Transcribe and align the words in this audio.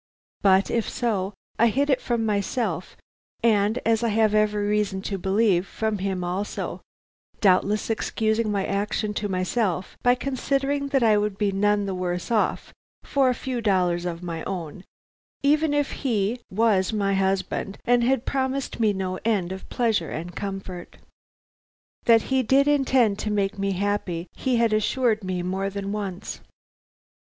But 0.41 0.71
if 0.71 0.89
so, 0.89 1.35
I 1.59 1.67
hid 1.67 1.91
it 1.91 2.01
from 2.01 2.25
myself, 2.25 2.97
and, 3.43 3.77
as 3.85 4.01
I 4.01 4.07
have 4.07 4.33
every 4.33 4.67
reason 4.67 5.03
to 5.03 5.19
believe, 5.19 5.67
from 5.67 5.99
him 5.99 6.23
also, 6.23 6.81
doubtless 7.39 7.87
excusing 7.87 8.51
my 8.51 8.65
action 8.65 9.13
to 9.13 9.29
myself 9.29 9.99
by 10.01 10.15
considering 10.15 10.87
that 10.87 11.03
I 11.03 11.19
would 11.19 11.37
be 11.37 11.51
none 11.51 11.85
the 11.85 11.93
worse 11.93 12.31
off 12.31 12.73
for 13.03 13.29
a 13.29 13.35
few 13.35 13.61
dollars 13.61 14.05
of 14.05 14.23
my 14.23 14.43
own, 14.45 14.83
even 15.43 15.71
if 15.71 15.91
he 15.91 16.39
was 16.49 16.91
my 16.91 17.13
husband, 17.13 17.77
and 17.85 18.03
had 18.03 18.25
promised 18.25 18.79
me 18.79 18.93
no 18.93 19.19
end 19.23 19.51
of 19.51 19.69
pleasure 19.69 20.09
and 20.09 20.35
comfort. 20.35 20.97
"That 22.05 22.23
he 22.33 22.41
did 22.41 22.67
intend 22.67 23.19
to 23.19 23.29
make 23.29 23.59
me 23.59 23.73
happy, 23.73 24.25
he 24.33 24.55
had 24.55 24.73
assured 24.73 25.23
me 25.23 25.43
more 25.43 25.69
than 25.69 25.91
once. 25.91 26.39